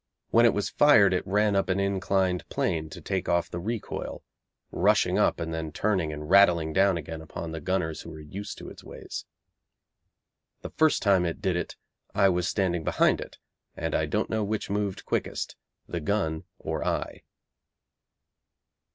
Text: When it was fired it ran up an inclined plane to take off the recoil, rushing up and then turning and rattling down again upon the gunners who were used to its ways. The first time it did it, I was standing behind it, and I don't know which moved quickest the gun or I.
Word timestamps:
When 0.31 0.47
it 0.47 0.53
was 0.55 0.67
fired 0.71 1.13
it 1.13 1.27
ran 1.27 1.55
up 1.55 1.69
an 1.69 1.79
inclined 1.79 2.49
plane 2.49 2.89
to 2.89 2.99
take 3.01 3.29
off 3.29 3.51
the 3.51 3.59
recoil, 3.59 4.23
rushing 4.71 5.19
up 5.19 5.39
and 5.39 5.53
then 5.53 5.71
turning 5.71 6.11
and 6.11 6.27
rattling 6.27 6.73
down 6.73 6.97
again 6.97 7.21
upon 7.21 7.51
the 7.51 7.61
gunners 7.61 8.01
who 8.01 8.09
were 8.09 8.19
used 8.19 8.57
to 8.57 8.69
its 8.69 8.83
ways. 8.83 9.25
The 10.63 10.71
first 10.71 11.03
time 11.03 11.23
it 11.23 11.39
did 11.39 11.55
it, 11.55 11.75
I 12.15 12.29
was 12.29 12.47
standing 12.47 12.83
behind 12.83 13.21
it, 13.21 13.37
and 13.77 13.93
I 13.93 14.07
don't 14.07 14.27
know 14.31 14.43
which 14.43 14.71
moved 14.71 15.05
quickest 15.05 15.55
the 15.87 15.99
gun 15.99 16.45
or 16.57 16.83
I. 16.83 17.21